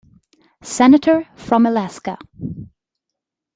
Senator 0.63 1.27
from 1.35 1.67
Alaska. 1.67 2.17